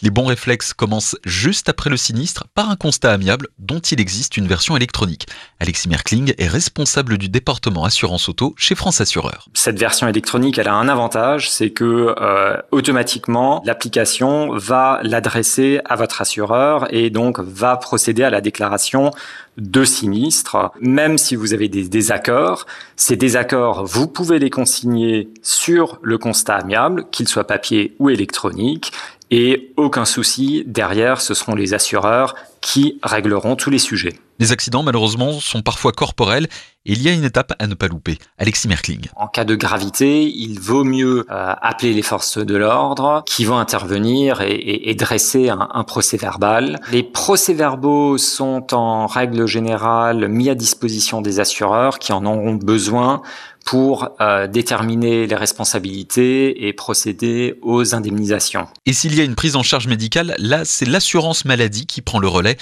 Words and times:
Les 0.00 0.10
bons 0.10 0.26
réflexes 0.26 0.74
commencent 0.74 1.16
juste 1.24 1.68
après 1.68 1.90
le 1.90 1.96
sinistre 1.96 2.44
par 2.54 2.70
un 2.70 2.76
constat 2.76 3.10
amiable 3.10 3.48
dont 3.58 3.80
il 3.80 4.00
existe 4.00 4.36
une 4.36 4.46
version 4.46 4.76
électronique. 4.76 5.26
Alexis 5.58 5.88
Merkling 5.88 6.34
est 6.38 6.46
responsable 6.46 7.18
du 7.18 7.28
département 7.28 7.84
assurance 7.84 8.28
auto 8.28 8.54
chez 8.56 8.76
France 8.76 9.00
Assureur. 9.00 9.48
Cette 9.54 9.76
version 9.76 10.06
électronique, 10.06 10.56
elle 10.58 10.68
a 10.68 10.74
un 10.74 10.88
avantage, 10.88 11.50
c'est 11.50 11.70
que 11.70 12.14
euh, 12.16 12.56
automatiquement 12.70 13.60
l'application 13.64 14.56
va 14.56 15.00
l'adresser 15.02 15.80
à 15.84 15.96
votre 15.96 16.22
assureur 16.22 16.86
et 16.94 17.10
donc 17.10 17.40
va 17.40 17.76
procéder 17.76 18.22
à 18.22 18.30
la 18.30 18.40
déclaration 18.40 19.10
de 19.56 19.84
sinistre, 19.84 20.70
même 20.80 21.18
si 21.18 21.34
vous 21.34 21.52
avez 21.52 21.68
des 21.68 21.88
désaccords. 21.88 22.66
Ces 22.94 23.16
désaccords, 23.16 23.84
vous 23.84 24.06
pouvez 24.06 24.38
les 24.38 24.50
consigner 24.50 25.28
sur 25.42 25.98
le 26.02 26.16
constat 26.16 26.54
amiable, 26.54 27.06
qu'il 27.10 27.26
soit 27.26 27.44
papier 27.44 27.96
ou 27.98 28.08
électronique, 28.08 28.92
et 29.30 29.72
aucun 29.76 30.04
souci, 30.04 30.64
derrière, 30.66 31.20
ce 31.20 31.34
seront 31.34 31.54
les 31.54 31.74
assureurs 31.74 32.34
qui 32.60 32.98
régleront 33.02 33.56
tous 33.56 33.70
les 33.70 33.78
sujets. 33.78 34.18
Les 34.40 34.52
accidents, 34.52 34.84
malheureusement, 34.84 35.40
sont 35.40 35.62
parfois 35.62 35.90
corporels 35.90 36.46
et 36.86 36.92
il 36.92 37.02
y 37.02 37.08
a 37.08 37.12
une 37.12 37.24
étape 37.24 37.54
à 37.58 37.66
ne 37.66 37.74
pas 37.74 37.88
louper. 37.88 38.18
Alexis 38.38 38.68
Merkling. 38.68 39.08
En 39.16 39.26
cas 39.26 39.44
de 39.44 39.56
gravité, 39.56 40.22
il 40.22 40.60
vaut 40.60 40.84
mieux 40.84 41.26
euh, 41.28 41.54
appeler 41.60 41.92
les 41.92 42.02
forces 42.02 42.38
de 42.38 42.56
l'ordre 42.56 43.24
qui 43.26 43.44
vont 43.44 43.58
intervenir 43.58 44.40
et, 44.40 44.94
dresser 44.94 45.48
un, 45.48 45.68
un 45.72 45.84
procès 45.84 46.16
verbal. 46.16 46.78
Les 46.92 47.02
procès-verbaux 47.02 48.16
sont 48.16 48.74
en 48.74 49.06
règle 49.06 49.46
générale 49.46 50.28
mis 50.28 50.48
à 50.50 50.54
disposition 50.54 51.20
des 51.20 51.40
assureurs 51.40 51.98
qui 51.98 52.12
en 52.12 52.24
auront 52.24 52.54
besoin 52.54 53.22
pour 53.68 54.16
euh, 54.20 54.46
déterminer 54.46 55.26
les 55.26 55.34
responsabilités 55.36 56.66
et 56.66 56.72
procéder 56.72 57.58
aux 57.60 57.94
indemnisations. 57.94 58.66
Et 58.86 58.94
s'il 58.94 59.14
y 59.14 59.20
a 59.20 59.24
une 59.24 59.34
prise 59.34 59.56
en 59.56 59.62
charge 59.62 59.88
médicale, 59.88 60.34
là, 60.38 60.64
c'est 60.64 60.86
l'assurance 60.86 61.44
maladie 61.44 61.84
qui 61.84 62.00
prend 62.00 62.18
le 62.18 62.28
relais. 62.28 62.56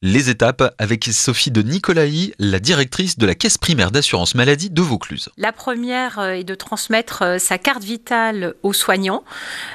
Les 0.00 0.30
étapes 0.30 0.76
avec 0.78 1.06
Sophie 1.06 1.50
de 1.50 1.60
Nicolaï, 1.60 2.32
la 2.38 2.60
directrice 2.60 3.18
de 3.18 3.26
la 3.26 3.34
caisse 3.34 3.58
primaire 3.58 3.90
d'assurance 3.90 4.36
maladie 4.36 4.70
de 4.70 4.80
Vaucluse. 4.80 5.28
La 5.36 5.50
première 5.50 6.20
euh, 6.20 6.34
est 6.34 6.44
de 6.44 6.54
transmettre 6.54 7.22
euh, 7.22 7.38
sa 7.40 7.58
carte 7.58 7.82
vitale 7.82 8.54
aux 8.62 8.72
soignants. 8.72 9.24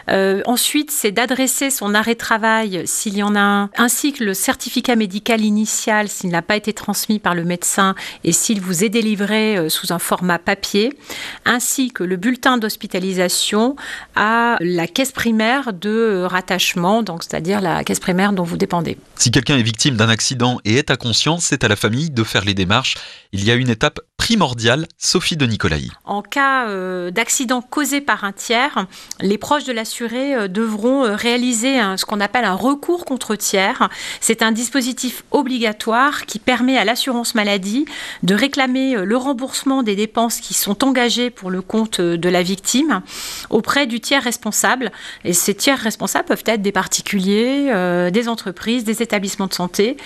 Euh, 0.10 0.42
ensuite, 0.46 0.92
c'est 0.92 1.12
d'adresser 1.12 1.70
son 1.70 1.94
arrêt 1.94 2.14
de 2.14 2.20
travail 2.20 2.84
s'il 2.86 3.18
y 3.18 3.24
en 3.24 3.36
a 3.36 3.42
un, 3.42 3.70
ainsi 3.76 4.14
que 4.14 4.24
le 4.24 4.34
certificat 4.34 4.96
médical 4.96 5.42
initial 5.42 6.08
s'il 6.08 6.30
n'a 6.30 6.42
pas 6.42 6.56
été 6.56 6.72
transmis 6.72 7.20
par 7.20 7.36
le 7.36 7.44
médecin 7.44 7.94
et 8.24 8.32
s'il 8.32 8.62
vous 8.62 8.86
est 8.86 8.90
délivré 8.90 9.70
sous 9.70 9.92
un 9.92 10.00
format 10.00 10.40
papier, 10.40 10.98
ainsi 11.44 11.92
que 11.92 12.06
le 12.06 12.16
bulletin 12.16 12.58
d'hospitalisation 12.58 13.76
à 14.16 14.56
la 14.62 14.88
caisse 14.88 15.12
primaire 15.12 15.74
de 15.74 16.24
rattachement, 16.24 17.04
donc 17.04 17.24
c'est-à-dire 17.24 17.60
la 17.60 17.84
caisse 17.84 18.00
primaire 18.00 18.32
dont 18.32 18.44
vous 18.44 18.56
dépendez. 18.58 18.98
Si 19.16 19.30
quelqu'un 19.30 19.58
est 19.58 19.64
victime 19.64 19.98
d'un 19.98 20.13
accident 20.14 20.62
et 20.64 20.76
est 20.76 20.90
à 20.92 20.96
conscience, 20.96 21.46
c'est 21.46 21.66
à 21.66 21.68
la 21.68 21.76
famille 21.76 22.10
de 22.10 22.24
faire 22.24 22.46
les 22.46 22.54
démarches. 22.54 22.96
Il 23.34 23.44
y 23.44 23.52
a 23.52 23.56
une 23.56 23.70
étape 23.70 24.00
primordiale, 24.24 24.88
Sophie 24.98 25.36
de 25.36 25.46
Nicolaï. 25.46 25.90
En 26.06 26.22
cas 26.22 26.70
euh, 26.70 27.12
d'accident 27.12 27.62
causé 27.62 28.00
par 28.00 28.24
un 28.24 28.32
tiers, 28.32 28.88
les 29.20 29.38
proches 29.38 29.66
de 29.66 29.74
l'assuré 29.74 30.34
euh, 30.34 30.48
devront 30.48 31.04
euh, 31.04 31.14
réaliser 31.14 31.78
ce 31.98 32.06
qu'on 32.06 32.22
appelle 32.22 32.46
un 32.46 32.54
recours 32.54 33.04
contre 33.04 33.36
tiers. 33.36 33.90
C'est 34.22 34.42
un 34.42 34.54
dispositif 34.54 35.26
obligatoire 35.32 36.26
qui 36.26 36.40
permet 36.40 36.78
à 36.78 36.86
l'assurance 36.86 37.36
maladie 37.36 37.84
de 38.24 38.34
réclamer 38.34 38.96
le 38.96 39.18
remboursement 39.18 39.84
des 39.84 39.98
dépenses 39.98 40.40
qui 40.40 40.54
sont 40.54 40.86
engagées 40.86 41.30
pour 41.30 41.52
le 41.52 41.62
compte 41.62 42.00
de 42.00 42.30
la 42.30 42.44
victime 42.44 43.02
auprès 43.50 43.88
du 43.88 44.00
tiers 44.00 44.24
responsable. 44.24 44.94
Et 45.26 45.34
ces 45.34 45.54
tiers 45.54 45.80
responsables 45.80 46.30
peuvent 46.30 46.44
être 46.46 46.62
des 46.62 46.72
particuliers, 46.72 48.10
des 48.14 48.30
entreprises, 48.30 48.86
des 48.86 49.02
établissements 49.02 49.48
de 49.48 49.54
santé 49.54 49.98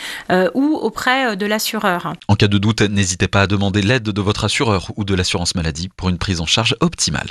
ou 0.56 0.76
auprès 0.76 1.36
de 1.36 1.46
l'assureur. 1.46 2.14
En 2.28 2.36
cas 2.36 2.48
de 2.48 2.58
doute, 2.58 2.82
n'hésitez 2.82 3.28
pas 3.28 3.42
à 3.42 3.48
demander 3.48 3.84
de 4.12 4.22
votre 4.22 4.46
assureur 4.46 4.92
ou 4.96 5.04
de 5.04 5.16
l'assurance 5.16 5.56
maladie 5.56 5.90
pour 5.96 6.10
une 6.10 6.18
prise 6.18 6.42
en 6.42 6.46
charge 6.46 6.76
optimale. 6.80 7.30